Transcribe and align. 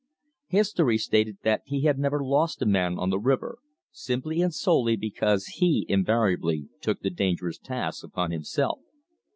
History 0.47 0.97
stated 0.97 1.37
that 1.43 1.61
he 1.67 1.81
had 1.83 1.99
never 1.99 2.23
lost 2.23 2.59
a 2.63 2.65
man 2.65 2.97
on 2.97 3.11
the 3.11 3.19
river, 3.19 3.59
simply 3.91 4.41
and 4.41 4.51
solely 4.51 4.95
because 4.95 5.45
he 5.45 5.85
invariably 5.87 6.69
took 6.81 7.01
the 7.01 7.11
dangerous 7.11 7.59
tasks 7.59 8.01
upon 8.01 8.31
himself. 8.31 8.79